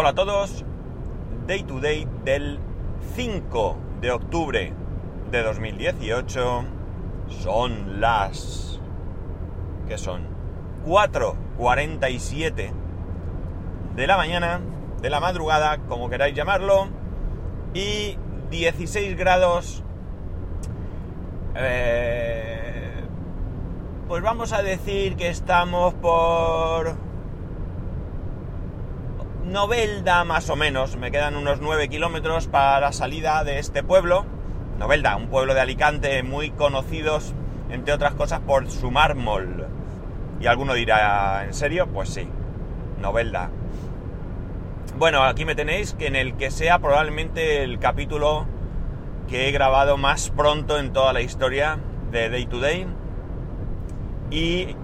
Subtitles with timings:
[0.00, 0.64] Hola a todos,
[1.48, 2.60] Day to Day del
[3.16, 4.72] 5 de octubre
[5.32, 6.64] de 2018
[7.26, 8.80] son las...
[9.88, 10.22] ¿Qué son?
[10.86, 12.70] 4.47
[13.96, 14.60] de la mañana,
[15.02, 16.86] de la madrugada, como queráis llamarlo,
[17.74, 18.16] y
[18.52, 19.82] 16 grados...
[21.56, 23.02] Eh,
[24.06, 27.07] pues vamos a decir que estamos por
[29.48, 34.26] Novelda más o menos, me quedan unos 9 kilómetros para la salida de este pueblo.
[34.78, 37.34] Novelda, un pueblo de Alicante muy conocidos,
[37.70, 39.66] entre otras cosas, por su mármol.
[40.38, 41.86] Y alguno dirá, ¿en serio?
[41.86, 42.28] Pues sí,
[43.00, 43.48] Novelda.
[44.98, 48.46] Bueno, aquí me tenéis, que en el que sea probablemente el capítulo
[49.28, 51.78] que he grabado más pronto en toda la historia
[52.10, 52.86] de Day to Day.
[54.30, 54.76] Y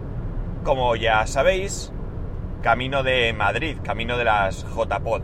[0.65, 1.93] como ya sabéis,
[2.65, 5.21] camino de Madrid, camino de las JPod.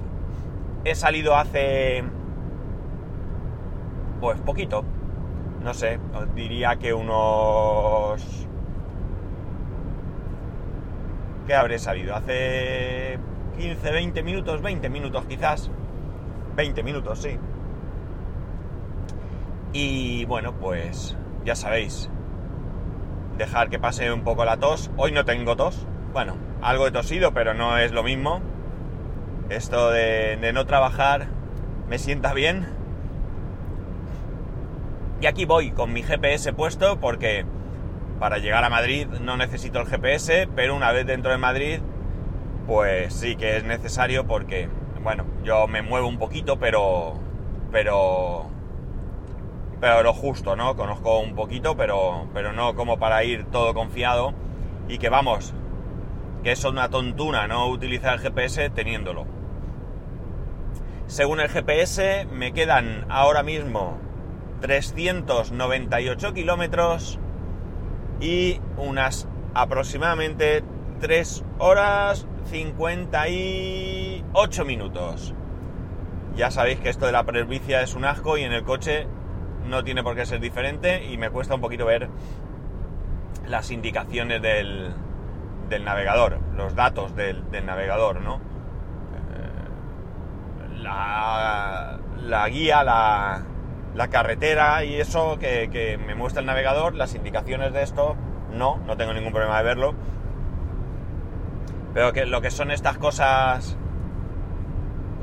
[0.85, 2.05] He salido hace...
[4.21, 4.85] pues poquito,
[5.63, 5.99] no sé,
[6.35, 8.47] diría que unos...
[11.47, 12.15] ¿Qué habré salido?
[12.15, 13.19] Hace
[13.57, 15.71] 15, 20 minutos, 20 minutos quizás.
[16.57, 17.39] 20 minutos, sí.
[19.73, 22.11] Y bueno, pues ya sabéis,
[23.39, 24.91] dejar que pase un poco la tos.
[24.99, 25.87] Hoy no tengo tos.
[26.13, 28.41] Bueno, algo de tosido, pero no es lo mismo.
[29.49, 31.27] Esto de, no trabajar
[31.89, 32.69] me sienta bien.
[35.21, 37.45] Y aquí voy con mi GPS puesto porque
[38.19, 41.81] para llegar a Madrid no necesito el GPS, pero una vez dentro de Madrid,
[42.67, 44.69] pues sí que es necesario porque,
[45.03, 47.15] bueno, yo me muevo un poquito, pero,
[47.73, 48.47] pero,
[49.81, 50.77] pero lo justo, ¿no?
[50.77, 54.33] Conozco un poquito, pero, pero no como para ir todo confiado
[54.89, 55.55] y que vamos,
[56.43, 59.27] que es una tontuna no utilizar el GPS teniéndolo.
[61.07, 63.99] Según el GPS me quedan ahora mismo
[64.61, 67.19] 398 kilómetros
[68.21, 70.63] y unas aproximadamente
[71.01, 75.35] 3 horas 58 minutos.
[76.37, 79.07] Ya sabéis que esto de la presbicia es un asco y en el coche
[79.67, 82.09] no tiene por qué ser diferente y me cuesta un poquito ver
[83.47, 84.95] las indicaciones del,
[85.71, 88.41] del navegador, los datos del, navegador, ¿no?
[90.75, 93.43] Eh, la, guía, la,
[93.95, 98.17] la, carretera y eso que, me muestra el navegador, las indicaciones de esto,
[98.53, 99.95] no, no tengo ningún problema de verlo.
[101.95, 103.77] Pero que lo que son estas cosas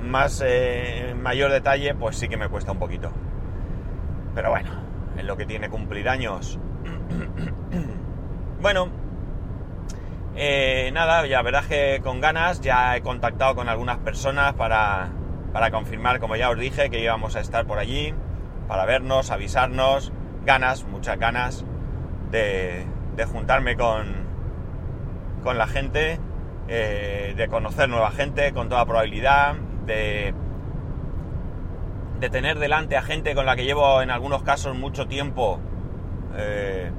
[0.01, 3.11] más eh, mayor detalle, pues sí que me cuesta un poquito.
[4.33, 4.69] Pero bueno,
[5.17, 6.59] en lo que tiene cumplir años.
[8.61, 8.89] bueno,
[10.39, 15.09] eh, nada, ya verás que con ganas ya he contactado con algunas personas para,
[15.71, 18.13] confirmar, como ya os dije, que íbamos a estar por allí,
[18.67, 20.13] para vernos, avisarnos,
[20.45, 21.65] ganas, muchas ganas
[22.29, 22.85] de,
[23.31, 24.27] juntarme con,
[25.43, 26.19] con la gente,
[26.67, 29.55] eh, de conocer nueva gente con toda probabilidad,
[29.87, 30.35] de,
[32.19, 35.59] de tener delante a gente con la que llevo en algunos casos mucho tiempo.
[36.35, 36.91] Eh,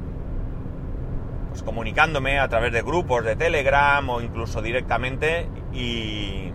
[1.59, 6.53] pues, comunicándome a través de grupos de Telegram o incluso directamente y,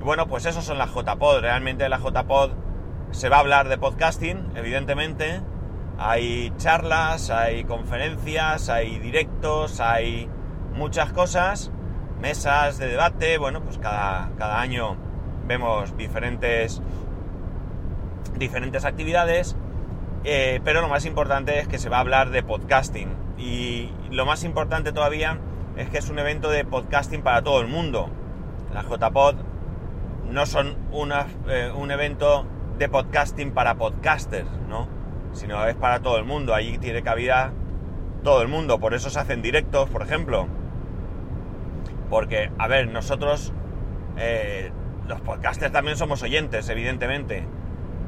[0.00, 1.40] bueno, pues eso son las JPod.
[1.40, 2.52] Realmente en la JPod
[3.10, 5.42] se va a hablar de podcasting, evidentemente.
[5.98, 10.28] Hay charlas, hay conferencias, hay directos, hay
[10.72, 11.70] muchas cosas,
[12.18, 14.96] mesas de debate, bueno, pues cada, cada año
[15.46, 16.80] vemos diferentes,
[18.38, 19.54] diferentes actividades,
[20.24, 24.24] eh, pero lo más importante es que se va a hablar de podcasting y lo
[24.24, 25.38] más importante todavía
[25.76, 28.08] es que es un evento de podcasting para todo el mundo.
[28.72, 29.34] Las JPod
[30.30, 30.78] no son
[31.48, 32.46] eh, un evento
[32.78, 34.88] de podcasting para podcasters, ¿no?
[35.32, 36.54] Sino es para todo el mundo.
[36.54, 37.52] Allí tiene cabida
[38.22, 38.80] todo el mundo.
[38.80, 40.48] Por eso se hacen directos, por ejemplo.
[42.08, 43.52] Porque, a ver, nosotros,
[44.16, 44.72] eh,
[45.06, 47.44] los podcasters también somos oyentes, evidentemente.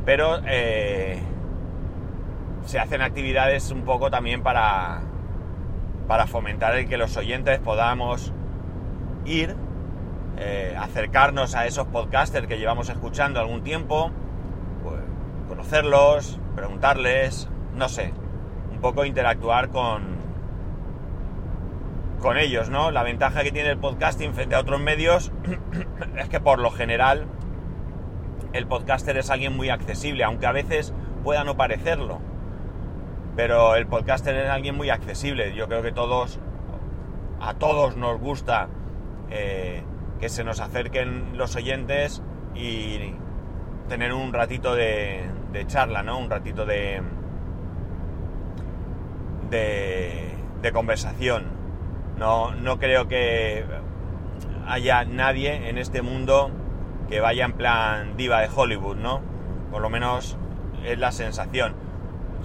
[0.06, 1.18] Pero eh,
[2.64, 5.02] se hacen actividades un poco también para,
[6.06, 8.32] para fomentar el que los oyentes podamos
[9.24, 9.56] ir,
[10.38, 14.10] eh, acercarnos a esos podcasters que llevamos escuchando algún tiempo,
[14.82, 15.00] pues,
[15.48, 18.12] conocerlos, preguntarles, no sé,
[18.70, 20.16] un poco interactuar con,
[22.20, 22.90] con ellos, ¿no?
[22.90, 25.32] La ventaja que tiene el podcasting frente a otros medios
[26.16, 27.26] es que por lo general
[28.52, 30.94] el podcaster es alguien muy accesible, aunque a veces
[31.24, 32.20] pueda no parecerlo
[33.36, 35.54] pero el podcaster es alguien muy accesible.
[35.54, 36.40] Yo creo que todos,
[37.38, 38.68] a todos nos gusta
[39.30, 39.82] eh,
[40.18, 42.22] que se nos acerquen los oyentes
[42.54, 43.14] y
[43.88, 45.30] tener un ratito de,
[45.66, 46.18] charla, ¿no?
[46.18, 47.02] Un ratito de,
[49.50, 51.44] de, de conversación.
[52.18, 53.64] No, no creo que
[54.66, 56.50] haya nadie en este mundo
[57.08, 59.20] que vaya en plan diva de Hollywood, ¿no?
[59.70, 60.38] Por lo menos
[60.84, 61.85] es la sensación.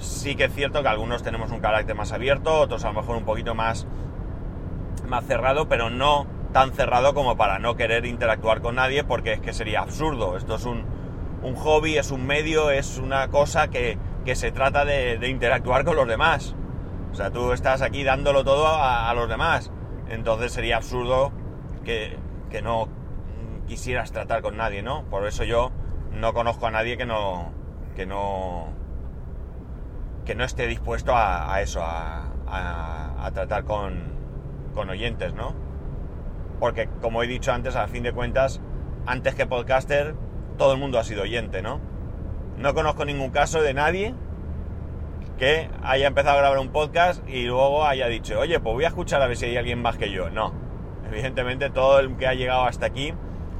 [0.01, 3.15] Sí que es cierto que algunos tenemos un carácter más abierto, otros a lo mejor
[3.15, 3.87] un poquito más,
[5.07, 9.39] más cerrado, pero no tan cerrado como para no querer interactuar con nadie, porque es
[9.39, 10.35] que sería absurdo.
[10.35, 10.85] Esto es un,
[11.43, 15.95] un hobby, es un medio, es una cosa que, que se trata de, interactuar con
[15.95, 16.55] los demás.
[17.11, 19.71] O sea, tú estás aquí dándolo todo a, a los demás.
[20.09, 21.31] Entonces sería absurdo
[21.85, 22.17] que,
[22.49, 22.89] que, no
[23.67, 25.03] quisieras tratar con nadie, ¿no?
[25.05, 25.71] Por eso yo
[26.11, 27.51] no conozco a nadie que no.
[27.95, 28.80] que no.
[30.25, 34.13] Que no esté dispuesto a, eso, a, tratar con,
[34.73, 35.55] con oyentes, ¿no?
[36.59, 38.61] Porque como he dicho antes, a fin de cuentas,
[39.05, 40.15] antes que podcaster,
[40.57, 41.79] todo el mundo ha sido oyente, ¿no?
[42.57, 44.13] No conozco ningún caso de nadie
[45.37, 48.89] que haya empezado a grabar un podcast y luego haya dicho, oye, pues voy a
[48.89, 50.29] escuchar a ver si hay alguien más que yo.
[50.29, 50.53] No.
[51.09, 53.13] Evidentemente todo el que ha llegado hasta aquí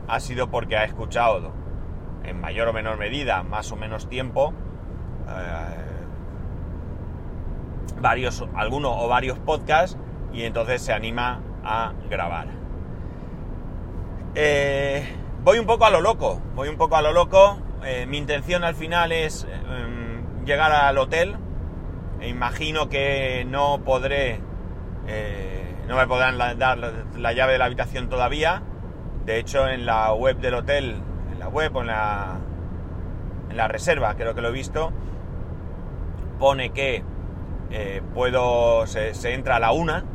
[0.07, 1.53] ha sido porque ha escuchado
[2.23, 4.53] en mayor o menor medida, más o menos tiempo,
[5.27, 5.80] eh,
[8.01, 9.97] varios, alguno o varios podcasts
[10.33, 12.47] y entonces se anima a grabar.
[14.35, 15.03] Eh,
[15.43, 17.59] voy un poco a lo loco, voy un poco a lo loco.
[17.83, 21.35] Eh, mi intención al final es eh, llegar al hotel.
[22.19, 24.39] E imagino que no podré,
[25.07, 28.61] eh, no me podrán dar la, llave de la habitación todavía.
[29.25, 31.01] De hecho, en la web del hotel,
[31.31, 32.37] en la web o en la,
[33.49, 34.91] en la reserva, creo que lo he visto,
[36.39, 37.03] pone que
[37.71, 40.05] eh, puedo, se, entra a la una.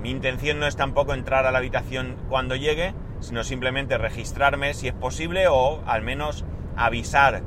[0.00, 4.88] Mi intención no es tampoco entrar a la habitación cuando llegue, sino simplemente registrarme si
[4.88, 6.44] es posible o al menos
[6.76, 7.42] avisar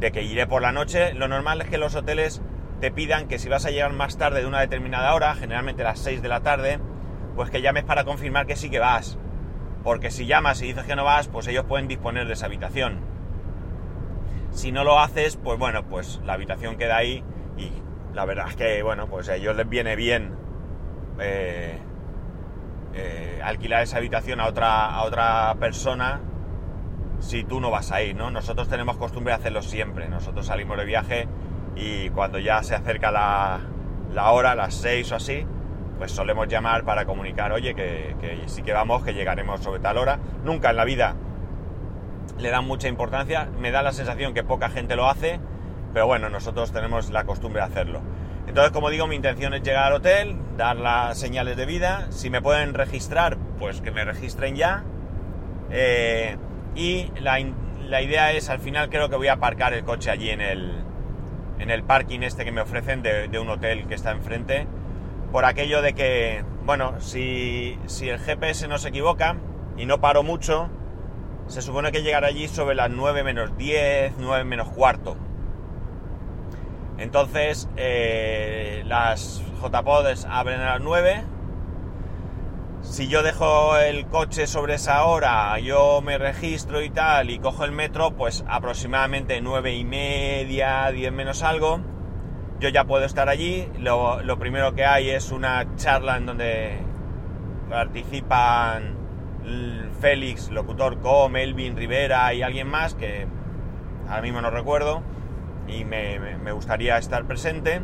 [0.00, 1.14] de que iré por la noche.
[1.14, 2.42] Lo normal es que los hoteles
[2.80, 5.86] te pidan que si vas a llegar más tarde de una determinada hora, generalmente a
[5.86, 6.78] las 6 de la tarde,
[7.36, 9.18] pues que llames para confirmar que sí que vas.
[9.84, 13.00] Porque si llamas y dices que no vas, pues ellos pueden disponer de esa habitación.
[14.50, 17.22] Si no lo haces, pues bueno, pues la habitación queda ahí
[17.56, 17.70] y
[18.18, 20.34] la verdad es que, bueno, pues a ellos les viene bien
[21.20, 21.78] eh,
[22.92, 26.20] eh, alquilar esa habitación a otra, a otra persona
[27.20, 28.32] si tú no vas a ir, ¿no?
[28.32, 30.08] Nosotros tenemos costumbre de hacerlo siempre.
[30.08, 31.28] Nosotros salimos de viaje
[31.76, 33.60] y cuando ya se acerca la,
[34.12, 35.46] la hora, las 6 o así,
[35.98, 39.96] pues solemos llamar para comunicar, oye, que, que, sí que vamos, que llegaremos sobre tal
[39.96, 40.18] hora.
[40.42, 41.14] Nunca en la vida
[42.36, 45.38] le dan mucha importancia, me da la sensación que poca gente lo hace,
[45.92, 48.00] pero bueno, nosotros tenemos la costumbre de hacerlo.
[48.46, 52.30] Entonces, como digo, mi intención es llegar al hotel, dar las señales de vida, si
[52.30, 54.84] me pueden registrar, pues que me registren ya.
[55.70, 56.36] Eh,
[56.74, 57.38] y la,
[57.86, 60.72] la, idea es, al final creo que voy a aparcar el coche allí en el,
[61.58, 64.66] en el parking este que me ofrecen de, un hotel que está enfrente,
[65.30, 69.36] por aquello de que, bueno, si, si el GPS no se equivoca
[69.76, 70.70] y no paro mucho,
[71.48, 75.16] se supone que llegaré allí sobre las 9 menos 10, 9 menos cuarto.
[76.98, 81.24] Entonces, eh, las JPODs abren a las 9.
[82.82, 87.64] Si yo dejo el coche sobre esa hora, yo me registro y tal, y cojo
[87.64, 91.80] el metro, pues aproximadamente 9 y media, 10 menos algo,
[92.60, 93.68] yo ya puedo estar allí.
[93.78, 96.78] Lo, primero que hay es una charla en donde
[97.68, 98.96] participan
[100.00, 103.26] Félix, locutor Co, Melvin Rivera y alguien más, que
[104.08, 105.02] ahora mismo no recuerdo
[105.68, 107.80] y me, gustaría estar presente.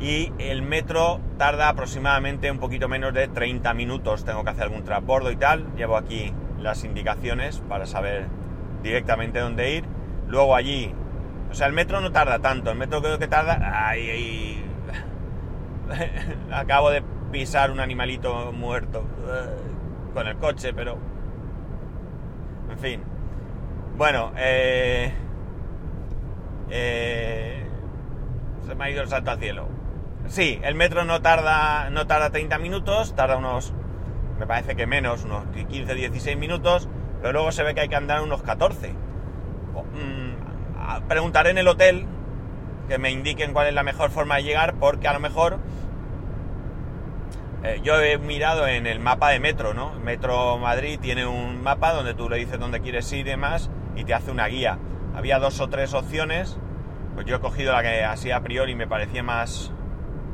[0.00, 4.24] Y el metro tarda aproximadamente un poquito menos de 30 minutos.
[4.24, 5.74] Tengo que hacer algún transbordo y tal.
[5.76, 8.26] Llevo aquí las indicaciones para saber
[8.82, 9.84] directamente dónde ir.
[10.26, 10.92] Luego allí,
[11.50, 12.70] o sea, el metro no tarda tanto.
[12.70, 13.58] El metro creo que tarda.
[13.88, 14.64] Ay.
[16.52, 19.04] Acabo de pisar un animalito muerto
[20.14, 20.98] con el coche, pero.
[22.70, 23.02] En fin.
[23.96, 25.12] Bueno, eh
[26.74, 27.66] eh,
[28.66, 29.68] se me ha ido el salto al cielo.
[30.26, 33.74] Sí, el metro no tarda, no tarda 30 minutos, tarda unos,
[34.38, 36.88] me parece que menos, unos 15, 16 minutos,
[37.20, 38.92] pero luego se ve que hay que andar unos 14.
[38.92, 42.06] Mm, preguntaré en el hotel
[42.88, 45.58] que me indiquen cuál es la mejor forma de llegar, porque a lo mejor
[47.64, 49.92] eh, yo he mirado en el mapa de metro, ¿no?
[50.00, 54.04] Metro Madrid tiene un mapa donde tú le dices dónde quieres ir y demás y
[54.04, 54.78] te hace una guía.
[55.14, 56.58] Había dos o tres opciones,
[57.14, 59.72] pues yo he cogido la que así a priori me parecía más,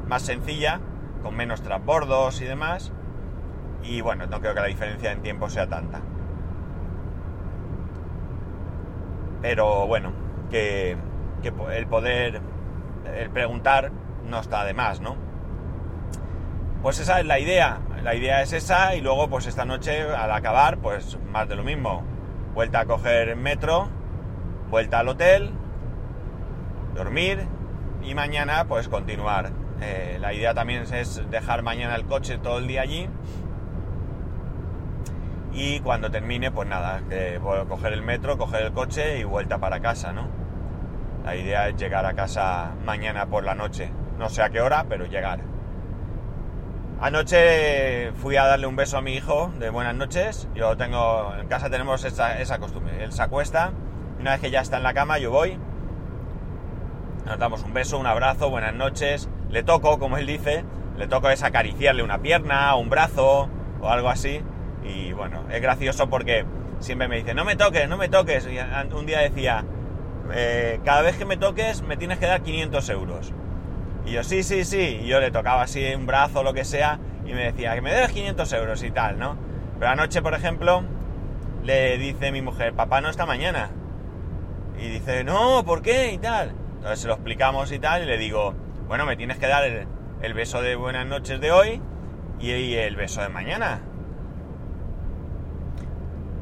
[0.07, 0.81] más sencilla,
[1.23, 2.93] con menos transbordos y demás.
[3.83, 6.01] y bueno, no creo que la diferencia en tiempo sea tanta.
[9.41, 10.13] Pero bueno,
[10.51, 10.97] que,
[11.43, 12.41] que el poder,
[13.17, 13.93] el preguntar
[14.25, 15.17] no está de más, ¿no?
[16.83, 20.31] Pues esa es la idea, la idea es esa y luego pues esta noche al
[20.33, 22.05] acabar pues más de lo mismo.
[22.55, 23.89] Vuelta a coger metro,
[24.71, 25.51] vuelta al hotel,
[26.95, 27.47] dormir
[28.03, 29.51] y mañana pues continuar.
[29.81, 33.09] Eh, la idea también es dejar mañana el coche todo el día allí
[35.53, 37.03] y cuando termine pues nada,
[37.41, 40.29] voy a coger el metro, coger el coche y vuelta para casa, ¿no?
[41.25, 44.87] La idea es llegar a casa mañana por la noche, no sé a qué hora,
[44.89, 45.41] pero llegar.
[47.01, 50.49] Anoche fui a darle un beso a mi hijo de buenas noches.
[50.55, 53.05] Yo tengo, en casa tenemos esa, esa costumbre.
[53.05, 53.71] Él se acuesta,
[54.19, 55.59] una vez que ya está en la cama, yo voy,
[57.29, 59.29] nos damos un beso, un abrazo, buenas noches.
[59.51, 60.65] Le toco, como él dice,
[60.97, 64.41] le toco es acariciarle una pierna, un brazo o algo así.
[64.83, 66.47] Y bueno, es gracioso porque
[66.81, 68.49] siempre me dice, no me toques, no me toques.
[68.95, 69.65] Un día decía,
[70.33, 73.35] eh, cada vez que me toques me tienes que dar 500 euros.
[74.07, 75.01] Y yo, sí, sí, sí.
[75.03, 77.83] Y yo le tocaba así un brazo o lo que sea y me decía, que
[77.83, 79.37] me des 500 euros y tal, ¿no?
[79.79, 80.83] Pero anoche, por ejemplo,
[81.63, 83.69] le dice mi mujer, papá no está mañana.
[84.79, 86.13] Y dice, no, ¿por qué?
[86.13, 86.55] Y tal.
[86.77, 88.55] Entonces se lo explicamos y tal, y le digo,
[88.87, 91.83] bueno, me tienes que dar el, beso de buenas noches de hoy
[92.39, 93.81] y, y, el beso de mañana.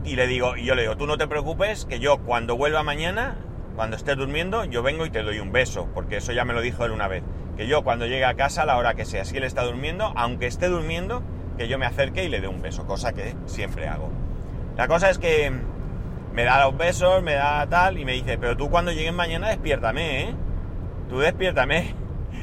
[0.05, 2.83] Y le digo, y yo le digo, tú no te preocupes, que yo cuando vuelva
[2.83, 3.37] mañana,
[3.75, 6.61] cuando estés durmiendo, yo vengo y te doy un beso, porque eso ya me lo
[6.61, 7.23] dijo él una vez
[7.57, 10.13] que yo cuando llegue a casa, a la hora que sea, si él está durmiendo,
[10.15, 11.23] aunque esté durmiendo,
[11.57, 14.11] que yo me acerque y le dé un beso, cosa que siempre hago.
[14.77, 15.51] La cosa es que
[16.37, 19.49] me da los besos, me da tal, y me dice, pero tú cuando llegues mañana
[19.49, 20.35] despiértame, ¿eh?
[21.09, 21.95] Tú despiértame.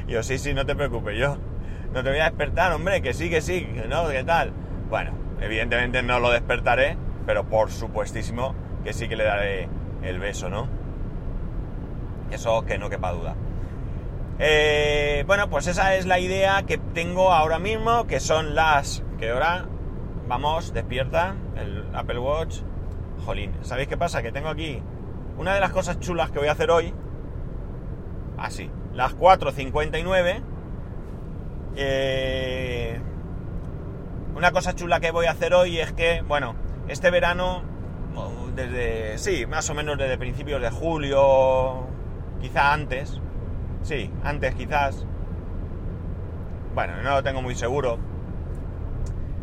[0.07, 1.37] Y yo, sí, sí, no te preocupes, yo
[1.93, 4.09] no te voy a despertar, hombre, que sí, que sí, ¿no?
[4.09, 4.51] ¿Qué tal?
[4.89, 6.97] Bueno, evidentemente no lo despertaré,
[7.27, 9.69] pero por supuestísimo que sí que le daré
[10.01, 10.67] el beso, ¿no?
[12.31, 13.35] Eso que no quepa duda.
[14.39, 19.03] Eh, bueno, pues esa es la idea que tengo ahora mismo, que son las...
[19.19, 19.67] ¿Qué hora?
[20.27, 22.61] Vamos, despierta el Apple Watch.
[23.25, 24.21] Jolín, ¿sabéis qué pasa?
[24.21, 24.81] Que tengo aquí
[25.37, 26.93] una de las cosas chulas que voy a hacer hoy.
[28.37, 30.41] Así, las 4.59.
[31.75, 32.99] Eh,
[34.35, 36.55] una cosa chula que voy a hacer hoy es que, bueno,
[36.87, 37.63] este verano,
[38.55, 41.87] desde, sí, más o menos desde principios de julio,
[42.41, 43.21] quizá antes,
[43.83, 45.05] Sí, antes quizás.
[46.73, 47.99] Bueno, no lo tengo muy seguro.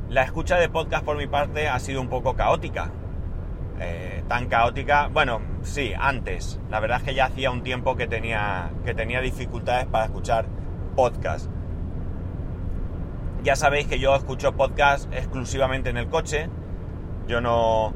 [0.08, 2.90] La escucha de podcast por mi parte ha sido un poco caótica.
[3.82, 6.60] Eh, tan caótica, bueno, sí, antes.
[6.68, 10.46] La verdad es que ya hacía un tiempo que tenía, que tenía dificultades para escuchar
[10.94, 11.50] podcast.
[13.42, 16.50] Ya sabéis que yo escucho podcast exclusivamente en el coche.
[17.26, 17.94] Yo no,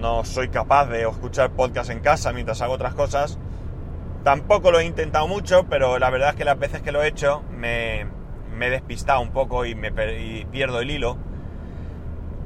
[0.00, 3.38] no soy capaz de escuchar podcast en casa mientras hago otras cosas.
[4.24, 7.08] Tampoco lo he intentado mucho, pero la verdad es que las veces que lo he
[7.08, 8.06] hecho me,
[8.60, 11.18] he despistado un poco y, me pierdo el hilo.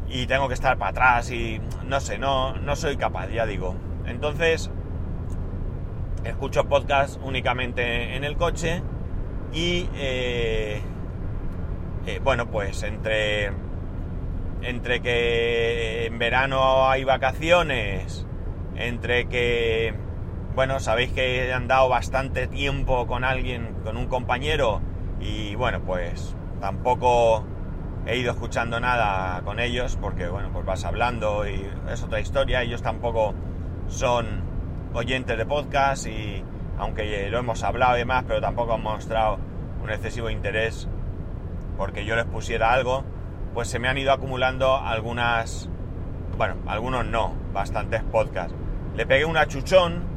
[0.09, 3.75] Y tengo que estar para atrás y no sé, no, no soy capaz, ya digo.
[4.07, 4.71] Entonces,
[6.25, 8.83] escucho podcast únicamente en el coche
[9.53, 10.81] y eh,
[12.07, 13.53] eh, bueno, pues entre,
[14.63, 18.27] entre que en verano hay vacaciones,
[18.77, 19.95] entre que
[20.55, 24.81] bueno, sabéis que he andado bastante tiempo con alguien, con un compañero,
[25.21, 27.45] y bueno, pues tampoco
[28.07, 32.63] he ido escuchando nada con ellos, porque bueno, pues vas hablando y es otra historia,
[32.63, 33.35] ellos tampoco
[33.89, 34.43] son
[34.93, 36.43] oyentes de podcast y
[36.79, 39.39] aunque lo hemos hablado y demás, pero tampoco han mostrado
[39.83, 40.89] un excesivo interés
[41.77, 43.05] porque yo les pusiera algo,
[43.53, 45.69] pues se me han ido acumulando algunas,
[46.37, 48.55] bueno, algunos no, bastantes podcasts.
[48.97, 50.15] Le pegué un achuchón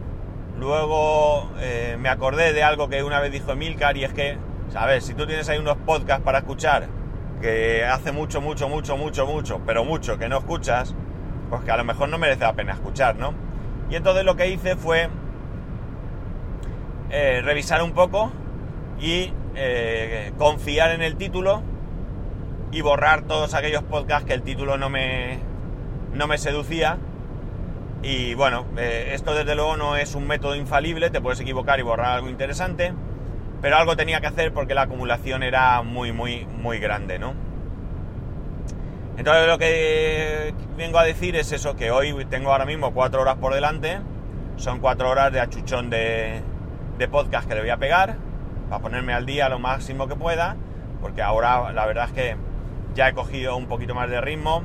[0.60, 4.38] Luego eh, me acordé de algo que una vez dijo Emilcar y es que,
[4.70, 5.06] ¿sabes?
[5.06, 6.88] Si tú tienes ahí unos podcasts para escuchar
[7.42, 10.96] que hace mucho, mucho, mucho, mucho, mucho, pero mucho que no escuchas,
[11.50, 13.34] pues que a lo mejor no merece la pena escuchar, ¿no?
[13.90, 15.10] Y entonces lo que hice fue
[17.10, 18.32] eh, revisar un poco
[19.00, 21.62] y eh, confiar en el título
[22.72, 25.40] y borrar todos aquellos podcasts que el título no me,
[26.14, 26.98] no me seducía
[28.04, 31.84] y bueno, eh, esto desde luego no es un método infalible, te puedes equivocar y
[31.84, 32.94] borrar algo interesante,
[33.62, 37.34] pero algo tenía que hacer porque la acumulación era muy, muy, muy grande, ¿no?
[39.18, 43.38] Entonces lo que vengo a decir es eso, que hoy tengo ahora mismo cuatro horas
[43.38, 44.00] por delante,
[44.58, 46.42] son cuatro horas de achuchón de,
[47.00, 48.18] de podcast que le voy a pegar,
[48.70, 50.56] para ponerme al día lo máximo que pueda,
[51.02, 52.36] porque ahora la verdad es que
[52.94, 54.62] ya he cogido un poquito más de ritmo,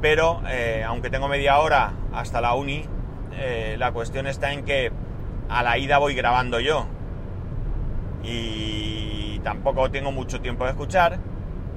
[0.00, 2.84] pero eh, aunque tengo media hora hasta la uni,
[3.38, 4.90] eh, la cuestión está en que
[5.48, 6.86] a la ida voy grabando yo
[8.22, 11.18] y tampoco tengo mucho tiempo de escuchar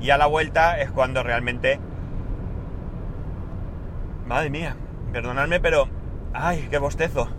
[0.01, 1.79] y a la vuelta es cuando realmente...
[4.25, 4.75] Madre mía,
[5.11, 5.89] perdonadme, pero...
[6.33, 7.29] ¡Ay, qué bostezo!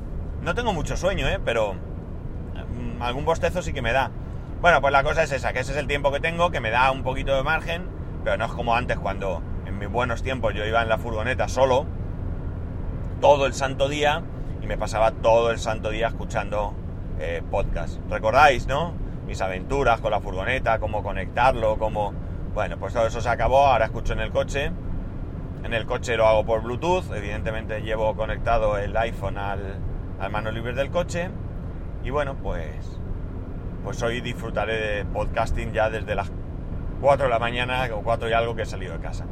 [0.42, 1.38] No tengo mucho sueño, ¿eh?
[1.44, 1.74] Pero...
[1.74, 4.10] mm, Algún bostezo sí que me da.
[4.60, 6.70] Bueno, pues la cosa es esa, que ese es el tiempo que tengo, que me
[6.70, 7.88] da un poquito de margen,
[8.24, 11.48] pero no es como antes cuando en mis buenos tiempos yo iba en la furgoneta
[11.48, 11.86] solo,
[13.22, 14.22] todo el santo día,
[14.60, 16.74] y me pasaba todo el santo día escuchando
[17.20, 18.00] eh, podcast.
[18.08, 18.94] ¿Recordáis, no?
[19.26, 22.12] Mis aventuras con la furgoneta, cómo conectarlo, cómo...
[22.54, 24.72] Bueno, pues todo eso se acabó, ahora escucho en el coche.
[25.62, 29.78] En el coche lo hago por Bluetooth, evidentemente llevo conectado el iPhone al,
[30.18, 31.30] al mano libre del coche.
[32.02, 32.98] Y bueno, pues
[33.84, 36.30] pues hoy disfrutaré de podcasting ya desde las
[37.00, 39.26] 4 de la mañana o 4 y algo que he salido de casa.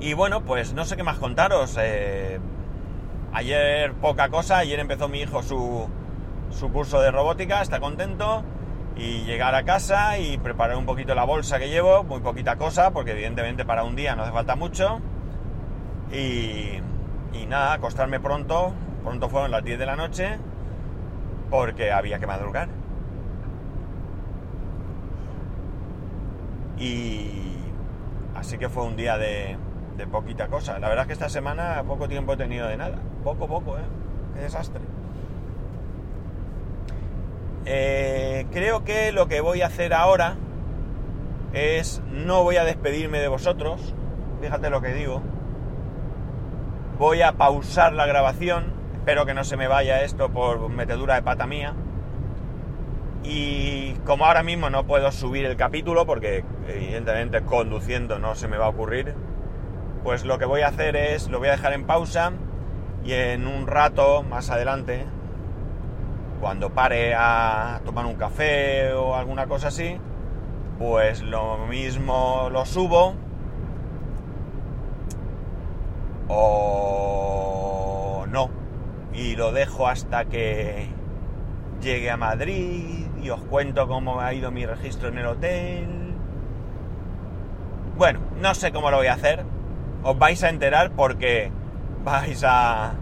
[0.00, 1.76] Y bueno, pues no sé qué más contaros.
[1.80, 2.40] eh,
[3.34, 5.86] ayer poca cosa, ayer empezó mi hijo su,
[6.50, 8.42] su curso de robótica, está contento.
[8.96, 12.92] Y llegar a casa y preparar un poquito la bolsa que llevo, muy poquita cosa,
[12.92, 15.00] porque evidentemente para un día no hace falta mucho.
[16.12, 16.78] Y,
[17.32, 18.72] y nada, acostarme pronto,
[19.02, 20.38] pronto fueron las 10 de la noche,
[21.50, 22.68] porque había que madrugar.
[26.78, 27.56] Y
[28.36, 29.56] así que fue un día de,
[29.96, 30.78] de poquita cosa.
[30.78, 32.98] La verdad es que esta semana poco tiempo he tenido de nada.
[33.24, 33.82] Poco, poco, ¿eh?
[34.34, 34.82] Qué desastre.
[37.64, 40.36] Eh, creo que lo que voy a hacer ahora
[41.54, 43.94] es no voy a despedirme de vosotros.
[44.42, 45.22] Fíjate lo que digo.
[46.98, 48.74] Voy a pausar la grabación.
[48.92, 51.74] Espero que no se me vaya esto por metedura de pata mía.
[53.22, 58.58] Y como ahora mismo no puedo subir el capítulo porque evidentemente conduciendo no se me
[58.58, 59.14] va a ocurrir,
[60.02, 62.34] pues lo que voy a hacer es lo voy a dejar en pausa
[63.04, 65.04] y en un rato más adelante,
[66.40, 69.98] cuando pare a tomar un café o alguna cosa así,
[70.78, 73.14] pues lo mismo lo subo
[76.28, 78.50] o no
[79.12, 80.88] y lo dejo hasta que
[81.80, 86.14] llegue a Madrid y os cuento cómo ha ido mi registro en el hotel.
[87.96, 89.44] Bueno, no sé cómo lo voy a hacer.
[90.02, 91.52] Os vais a enterar porque
[92.04, 92.94] vais a,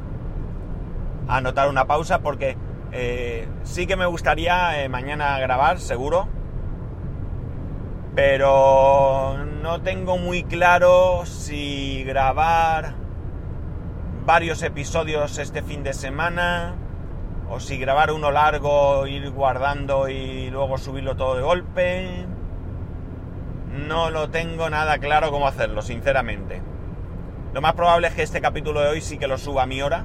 [1.28, 2.56] a notar una pausa porque
[2.92, 6.28] eh, sí que me gustaría eh, mañana grabar, seguro.
[8.14, 12.94] Pero no tengo muy claro si grabar
[14.26, 16.74] varios episodios este fin de semana
[17.48, 22.26] o si grabar uno largo, ir guardando y luego subirlo todo de golpe.
[23.87, 26.61] No lo tengo nada claro cómo hacerlo, sinceramente.
[27.54, 29.80] Lo más probable es que este capítulo de hoy sí que lo suba a mi
[29.80, 30.04] hora.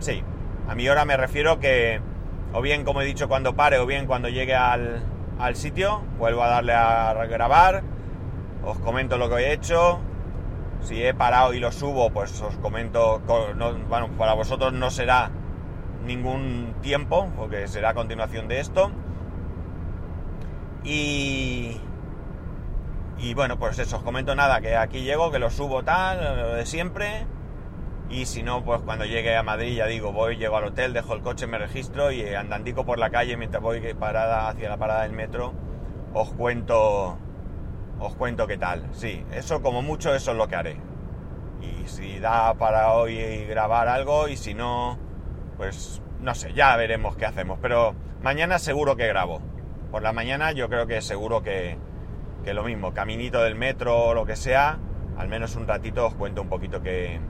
[0.00, 0.22] Sí,
[0.68, 2.00] a mi hora me refiero que
[2.52, 5.02] o bien como he dicho cuando pare o bien cuando llegue al,
[5.38, 7.82] al sitio, vuelvo a darle a grabar,
[8.64, 10.00] os comento lo que he hecho,
[10.82, 14.90] si he parado y lo subo, pues os comento, co- no- bueno, para vosotros no
[14.90, 15.30] será
[16.06, 18.92] ningún tiempo, porque será a continuación de esto.
[20.84, 21.76] Y,
[23.18, 26.54] y bueno, pues eso, os comento nada, que aquí llego, que lo subo tal, lo
[26.54, 27.26] de siempre.
[28.10, 31.14] Y si no, pues cuando llegue a Madrid, ya digo, voy, llego al hotel, dejo
[31.14, 35.02] el coche, me registro y andandico por la calle mientras voy parada hacia la parada
[35.02, 35.54] del metro,
[36.12, 37.16] os cuento,
[38.00, 38.88] os cuento qué tal.
[38.92, 40.76] Sí, eso como mucho, eso es lo que haré.
[41.60, 44.98] Y si da para hoy grabar algo y si no,
[45.56, 47.60] pues no sé, ya veremos qué hacemos.
[47.62, 49.40] Pero mañana seguro que grabo.
[49.92, 51.78] Por la mañana yo creo que seguro que,
[52.42, 54.80] que lo mismo, caminito del metro o lo que sea,
[55.16, 57.20] al menos un ratito os cuento un poquito qué,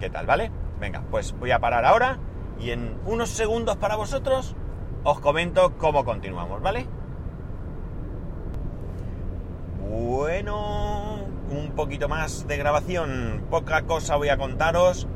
[0.00, 0.50] qué tal, ¿vale?
[0.80, 2.18] Venga, pues voy a parar ahora
[2.58, 4.56] y en unos segundos para vosotros
[5.04, 6.86] os comento cómo continuamos, ¿vale?
[9.88, 11.18] Bueno,
[11.50, 15.06] un poquito más de grabación, poca cosa voy a contaros.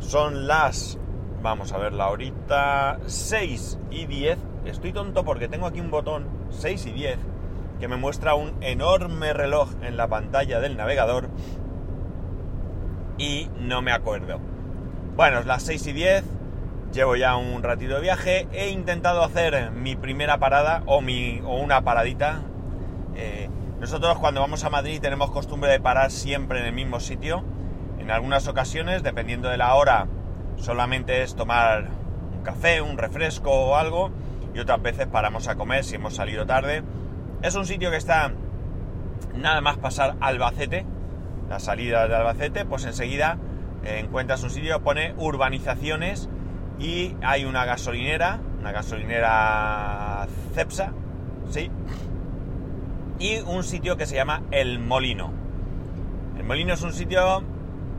[0.00, 0.98] Son las,
[1.42, 4.38] vamos a verla ahorita, 6 y 10.
[4.64, 7.18] Estoy tonto porque tengo aquí un botón, 6 y 10,
[7.78, 11.28] que me muestra un enorme reloj en la pantalla del navegador
[13.18, 14.40] y no me acuerdo.
[15.16, 16.24] Bueno, es las 6 y 10,
[16.92, 21.56] llevo ya un ratito de viaje, he intentado hacer mi primera parada o, mi, o
[21.56, 22.42] una paradita.
[23.16, 23.50] Eh,
[23.80, 27.44] nosotros cuando vamos a Madrid tenemos costumbre de parar siempre en el mismo sitio.
[27.98, 30.06] En algunas ocasiones, dependiendo de la hora,
[30.56, 31.88] solamente es tomar
[32.36, 34.10] un café, un refresco o algo.
[34.54, 36.82] Y otras veces paramos a comer si hemos salido tarde.
[37.42, 38.32] Es un sitio que está
[39.34, 40.86] nada más pasar Albacete,
[41.48, 43.38] la salida de Albacete, pues enseguida
[43.84, 46.28] eh, encuentras un sitio pone urbanizaciones
[46.78, 50.92] y hay una gasolinera, una gasolinera Cepsa,
[51.50, 51.70] ¿sí?
[53.18, 55.32] Y un sitio que se llama El Molino.
[56.36, 57.42] El Molino es un sitio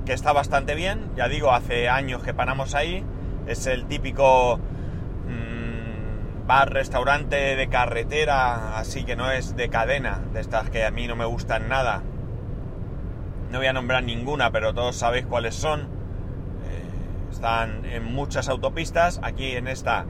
[0.06, 3.04] que está bastante bien, ya digo, hace años que paramos ahí,
[3.48, 4.58] es el típico
[5.28, 10.92] mmm, bar, restaurante de carretera, así que no es de cadena, de estas que a
[10.92, 12.02] mí no me gustan nada.
[13.52, 15.82] No voy a nombrar ninguna, pero todos sabéis cuáles son.
[15.82, 20.06] Eh, están en muchas autopistas, aquí en esta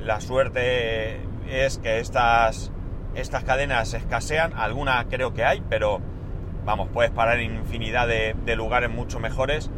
[0.00, 2.70] la suerte es que estas,
[3.14, 6.00] estas cadenas escasean, alguna creo que hay, pero
[6.64, 9.70] vamos, puedes parar en infinidad de, de, lugares mucho mejores.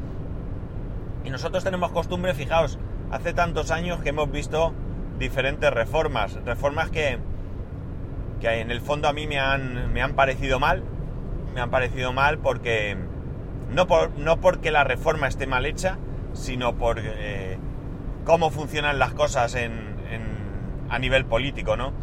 [1.24, 2.78] Y nosotros tenemos costumbre, fijaos,
[3.10, 4.72] hace tantos años que hemos visto
[5.18, 7.18] diferentes reformas, reformas que,
[8.40, 10.82] que en el fondo a mí me han, me han parecido mal,
[11.56, 12.98] me han parecido mal porque,
[13.72, 15.96] no, por, no porque la reforma esté mal hecha,
[16.34, 17.56] sino por eh,
[18.26, 19.96] cómo funcionan las cosas en,
[20.90, 21.94] a nivel político, ¿no?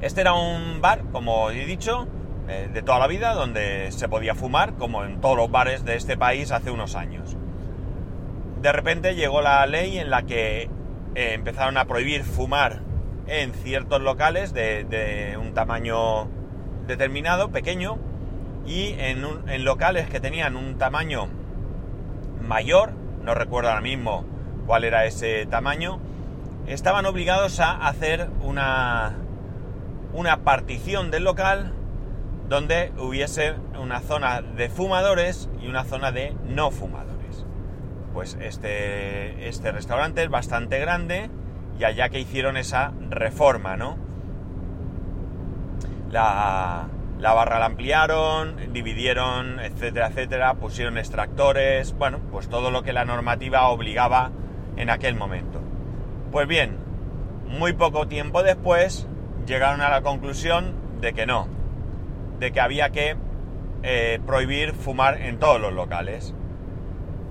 [0.00, 2.08] Este era un bar, como he dicho,
[2.48, 5.94] eh, de toda la vida, donde se podía fumar, como en todos los bares de
[5.94, 7.36] este país hace unos años.
[8.60, 10.62] De repente llegó la ley en la que
[11.14, 12.82] eh, empezaron a prohibir fumar
[13.28, 16.28] en ciertos locales de un tamaño
[16.88, 17.98] determinado, pequeño,
[18.68, 21.28] y en, locales que tenían un tamaño
[22.46, 22.92] mayor,
[23.24, 24.26] no recuerdo ahora mismo
[24.66, 25.98] cuál era ese tamaño,
[26.66, 29.16] estaban obligados a hacer una,
[30.12, 31.72] una partición del local
[32.50, 37.46] donde hubiese una zona de fumadores y una zona de no fumadores.
[38.12, 41.30] Pues este, este restaurante es bastante grande
[41.78, 43.96] y allá que hicieron esa reforma, ¿no?
[46.10, 52.92] La, la barra la ampliaron, dividieron, etcétera, etcétera, pusieron extractores, bueno, pues todo lo que
[52.92, 54.30] la normativa obligaba
[54.76, 55.60] en aquel momento.
[56.30, 56.78] Pues bien,
[57.46, 59.08] muy poco tiempo después
[59.46, 61.48] llegaron a la conclusión de que no,
[62.38, 63.16] de que había que
[63.82, 66.34] eh, prohibir fumar en todos los locales.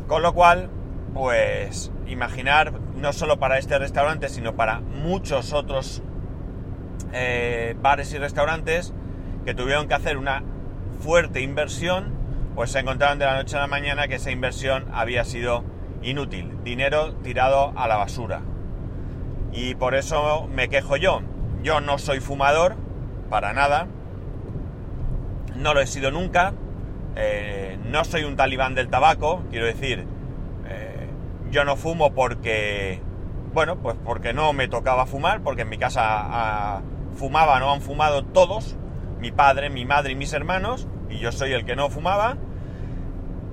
[0.07, 0.69] Con lo cual,
[1.13, 6.01] pues imaginar, no solo para este restaurante, sino para muchos otros
[7.13, 8.93] eh, bares y restaurantes
[9.47, 10.43] que tuvieron que hacer una
[10.99, 12.11] fuerte inversión,
[12.53, 15.63] pues se encontraron de la noche a la mañana que esa inversión había sido
[16.01, 18.41] inútil, dinero tirado a la basura.
[19.53, 21.21] Y por eso me quejo yo.
[21.63, 22.75] Yo no soy fumador,
[23.29, 23.87] para nada,
[25.55, 26.53] no lo he sido nunca,
[27.15, 30.05] eh, no soy un talibán del tabaco, quiero decir,
[30.67, 31.07] eh,
[31.51, 32.99] yo no fumo porque,
[33.53, 36.81] bueno, pues porque no me tocaba fumar, porque en mi casa ah,
[37.15, 38.75] fumaban o han fumado todos,
[39.19, 42.37] mi padre, mi madre y mis hermanos, y yo soy el que no fumaba,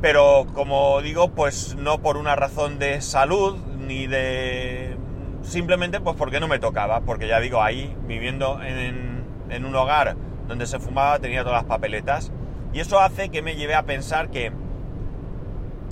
[0.00, 4.96] pero como digo, pues no por una razón de salud ni de...
[5.42, 10.16] simplemente pues porque no me tocaba, porque ya digo, ahí viviendo en, en un hogar
[10.46, 12.32] donde se fumaba tenía todas las papeletas.
[12.72, 14.52] Y eso hace que me lleve a pensar que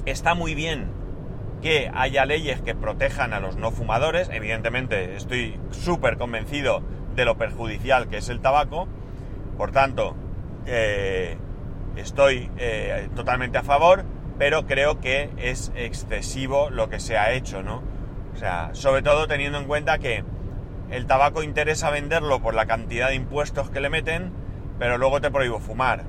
[0.05, 0.91] está muy bien
[1.63, 4.29] que haya leyes que protejan a los no fumadores.
[4.33, 6.83] Evidentemente estoy súper convencido
[7.15, 8.89] de lo perjudicial que es el tabaco.
[9.57, 10.17] Por tanto,
[10.67, 11.37] eh,
[11.97, 14.05] estoy eh, totalmente a favor,
[14.39, 17.83] pero creo que es excesivo lo que se ha hecho, ¿no?
[18.35, 20.25] O sea, sobre todo teniendo en cuenta que
[20.91, 24.33] el tabaco interesa venderlo por la cantidad de impuestos que le meten,
[24.79, 26.05] pero luego te prohíbo fumar.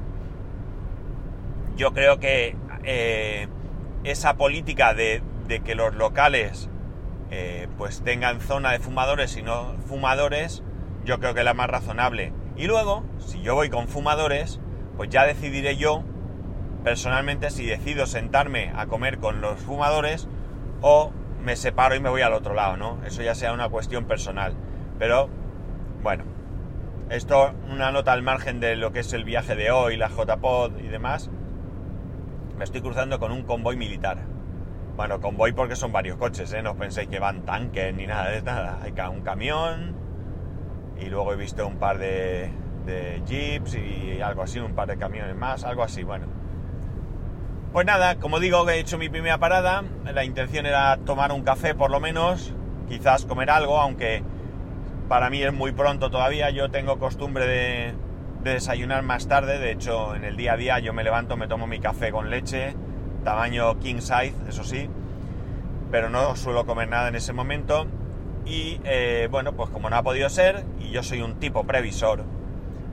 [1.75, 3.47] Yo creo que eh,
[4.03, 5.21] esa política de,
[5.63, 6.69] que los locales
[7.79, 10.61] pues tengan zona de fumadores y no fumadores,
[11.03, 12.31] yo creo que es la más razonable.
[12.55, 14.59] Y luego, si yo voy con fumadores,
[14.97, 16.03] pues ya decidiré yo
[16.83, 20.27] personalmente si decido sentarme a comer con los fumadores
[20.81, 21.11] o
[21.41, 22.99] me separo y me voy al otro lado, ¿no?
[23.05, 24.53] Eso ya sea una cuestión personal.
[24.99, 25.29] Pero,
[26.01, 26.23] bueno,
[27.09, 30.77] esto, una nota al margen de lo que es el viaje de hoy, la JPod
[30.79, 31.29] y demás.
[32.57, 34.19] Me estoy cruzando con un convoy militar.
[34.95, 36.61] Bueno, convoy porque son varios coches, ¿eh?
[36.61, 38.79] No os penséis que van tanques ni nada de nada.
[38.83, 40.02] Hay un camión
[40.99, 42.51] y luego he visto un par de,
[43.25, 46.25] jeeps y algo así, un par de camiones más, algo así, bueno.
[47.71, 49.83] Pues nada, como digo, he hecho mi primera parada.
[50.05, 52.53] La intención era tomar un café por lo menos,
[52.87, 54.23] quizás comer algo, aunque
[55.07, 57.93] para mí es muy pronto todavía, yo tengo costumbre de,
[58.43, 61.47] de, desayunar más tarde, de hecho en el día a día yo me levanto, me
[61.47, 62.75] tomo mi café con leche,
[63.23, 64.89] tamaño king size, eso sí,
[65.91, 67.87] pero no suelo comer nada en ese momento
[68.45, 72.23] y eh, bueno, pues como no ha podido ser, y yo soy un tipo previsor,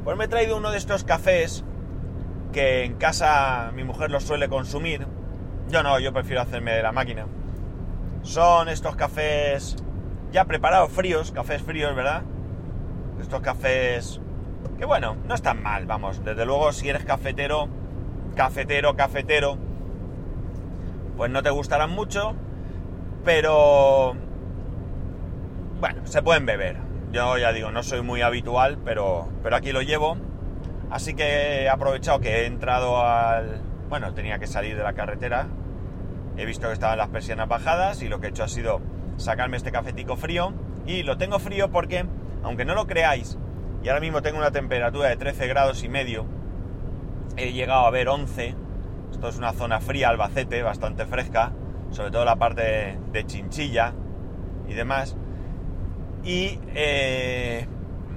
[0.05, 1.65] Pues me he traído uno de estos cafés
[2.53, 5.07] que en casa mi mujer los suele consumir.
[5.69, 7.27] Yo no, yo prefiero hacerme de la máquina.
[8.23, 9.77] Son estos cafés
[10.33, 12.23] ya preparados, fríos, cafés fríos, ¿verdad?
[13.21, 14.21] Estos cafés
[14.79, 16.25] que bueno, no están mal, vamos.
[16.25, 17.69] Desde luego si eres cafetero,
[18.35, 19.59] cafetero, cafetero,
[21.17, 22.35] pues no te gustarán mucho,
[23.25, 24.17] pero
[25.81, 26.77] bueno, se pueden beber.
[27.11, 30.17] Yo ya digo, no soy muy habitual, pero, pero aquí lo llevo.
[30.91, 33.63] Así que he aprovechado que he entrado al...
[33.89, 35.49] Bueno, tenía que salir de la carretera.
[36.37, 38.81] He visto que estaban las persianas bajadas y lo que he hecho ha sido
[39.17, 40.53] sacarme este cafetico frío.
[40.87, 42.05] Y lo tengo frío porque,
[42.43, 43.39] aunque no lo creáis,
[43.83, 46.27] y ahora mismo tengo una temperatura de 13 grados y medio,
[47.37, 48.55] he llegado a ver 11.
[49.13, 51.53] Esto es una zona fría, Albacete, bastante fresca,
[51.91, 53.95] sobre todo la parte de Chinchilla
[54.69, 55.17] y demás.
[56.23, 57.67] Y eh,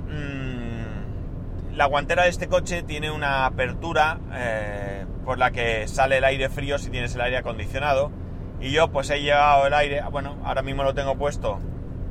[0.09, 6.23] mm, la guantera de este coche tiene una apertura eh, por la que sale el
[6.25, 8.11] aire frío si tienes el aire acondicionado.
[8.59, 11.59] Y yo pues he llevado el aire, bueno, ahora mismo lo tengo puesto,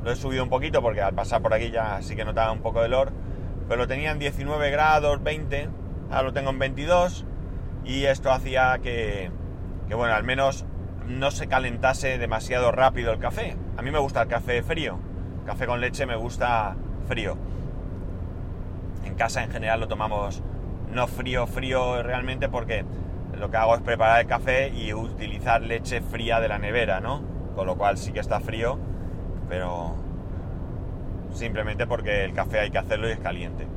[0.03, 2.61] lo he subido un poquito porque al pasar por aquí ya sí que notaba un
[2.61, 3.11] poco de olor,
[3.67, 5.69] pero lo tenía en 19 grados, 20,
[6.11, 7.25] ahora lo tengo en 22
[7.85, 9.31] y esto hacía que,
[9.87, 10.65] que bueno, al menos
[11.07, 13.57] no se calentase demasiado rápido el café.
[13.77, 14.99] A mí me gusta el café frío
[15.45, 16.75] Café con leche me gusta
[17.07, 17.37] frío.
[19.05, 20.41] En casa en general lo tomamos
[20.91, 22.85] no frío, frío realmente porque
[23.37, 27.21] lo que hago es preparar el café y utilizar leche fría de la nevera, ¿no?
[27.55, 28.77] Con lo cual sí que está frío,
[29.49, 29.95] pero
[31.33, 33.67] simplemente porque el café hay que hacerlo y es caliente.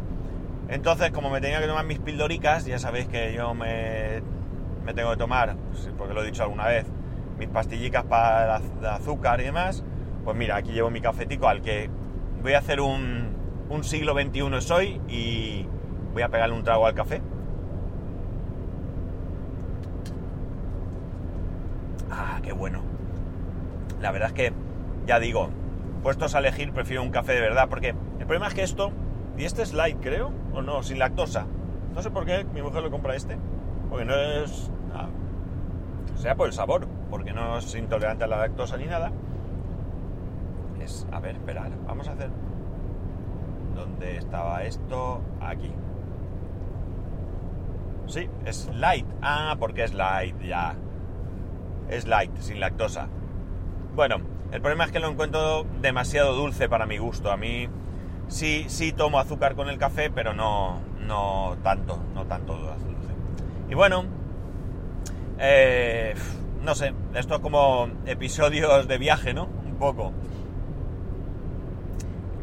[0.68, 4.22] Entonces, como me tenía que tomar mis pildoricas, ya sabéis que yo me,
[4.94, 6.86] tengo que tomar, pues, porque lo he dicho alguna vez,
[7.38, 9.84] mis pastillicas para azúcar y demás,
[10.26, 11.88] pues mira, aquí llevo mi cafetico al que
[12.42, 13.28] voy a hacer un,
[13.70, 15.64] un siglo XXI soy y
[16.12, 17.22] voy a pegarle un trago al café.
[22.10, 22.82] Ah, qué bueno.
[24.00, 24.52] La verdad es que,
[25.06, 25.48] ya digo,
[26.02, 28.90] puestos a elegir, prefiero un café de verdad, porque el problema es que esto,
[29.38, 31.46] y este es light, creo, o no, sin lactosa.
[31.94, 33.38] No sé por qué mi mujer lo compra este,
[33.88, 34.72] porque no es...
[34.92, 35.06] Ah,
[36.16, 39.12] sea por el sabor, porque no es intolerante a la lactosa ni nada.
[41.12, 41.70] A ver, esperar.
[41.86, 42.30] Vamos a hacer...
[43.74, 45.20] ¿Dónde estaba esto?
[45.40, 45.70] Aquí.
[48.06, 49.06] Sí, es light.
[49.20, 50.74] Ah, porque es light, ya.
[51.88, 53.08] Es light, sin lactosa.
[53.94, 54.16] Bueno,
[54.52, 57.30] el problema es que lo encuentro demasiado dulce para mi gusto.
[57.30, 57.68] A mí
[58.28, 62.86] sí, sí tomo azúcar con el café, pero no, no tanto, no tanto dulce.
[63.68, 64.04] Y bueno,
[65.38, 66.14] eh,
[66.62, 69.48] no sé, esto es como episodios de viaje, ¿no?
[69.66, 70.12] Un poco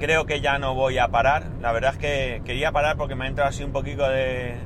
[0.03, 1.45] creo que ya no voy a parar.
[1.61, 4.57] La verdad es que quería parar porque me ha entrado así un poquito de,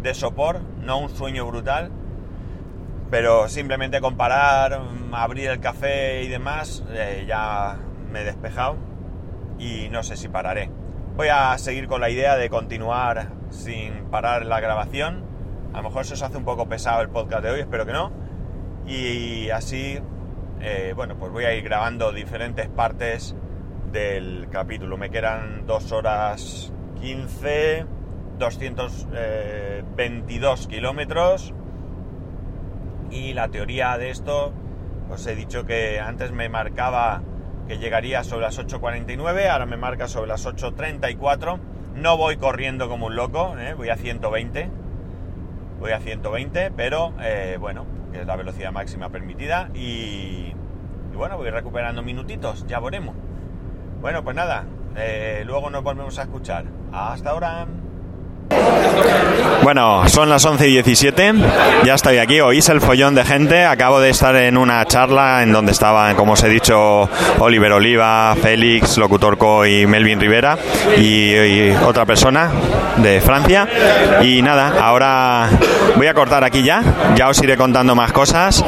[0.00, 1.90] de sopor, no un sueño brutal.
[3.10, 4.80] Pero simplemente con parar,
[5.10, 7.76] abrir el café y demás, eh, ya
[8.12, 8.76] me he despejado
[9.58, 10.70] y no sé si pararé.
[11.16, 15.24] Voy a seguir con la idea de continuar sin parar la grabación.
[15.72, 17.92] A lo mejor se os hace un poco pesado el podcast de hoy, espero que
[17.92, 18.12] no.
[18.86, 19.98] Y así,
[20.60, 23.34] eh, bueno, pues voy a ir grabando diferentes partes
[23.94, 24.98] del capítulo.
[24.98, 27.86] Me quedan 2 horas 15,
[28.38, 31.54] 222 kilómetros.
[33.10, 34.52] Y la teoría de esto,
[35.08, 37.22] os he dicho que antes me marcaba
[37.68, 41.58] que llegaría sobre las 8.49, ahora me marca sobre las 8.34.
[41.94, 43.74] No voy corriendo como un loco, ¿eh?
[43.74, 44.70] voy a 120.
[45.78, 49.68] Voy a 120, pero eh, bueno, que es la velocidad máxima permitida.
[49.72, 50.52] Y,
[51.12, 53.14] y bueno, voy recuperando minutitos, ya veremos.
[54.04, 56.66] Bueno, pues nada, eh, luego nos volvemos a escuchar.
[56.92, 57.66] Hasta ahora.
[59.62, 61.32] Bueno, son las 11 y 17,
[61.84, 65.52] ya estoy aquí, oís el follón de gente, acabo de estar en una charla en
[65.52, 70.58] donde estaban, como os he dicho, Oliver Oliva, Félix, Locutor Co y Melvin Rivera
[70.98, 72.50] y, otra persona
[72.98, 73.66] de Francia.
[74.22, 75.48] Y nada, ahora
[75.96, 76.82] voy a cortar aquí ya,
[77.16, 78.64] ya os iré contando más cosas,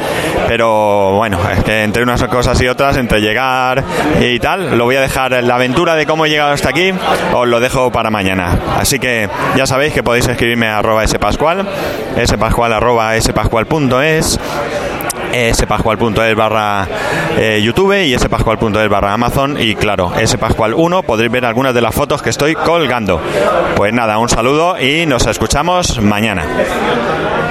[0.49, 3.85] pero bueno, es que entre unas cosas y otras, entre llegar
[4.21, 6.93] y tal, lo voy a dejar, la aventura de cómo he llegado hasta aquí,
[7.35, 8.59] os lo dejo para mañana.
[8.79, 11.67] Así que ya sabéis que podéis escribirme a arroba spascual,
[12.27, 14.39] spascual arroba spascual.es
[15.53, 16.87] spascual.es barra
[17.37, 22.23] eh, YouTube y spascual.es barra Amazon y claro, spascual1 podréis ver algunas de las fotos
[22.23, 23.21] que estoy colgando.
[23.77, 26.45] Pues nada, un saludo y nos escuchamos mañana.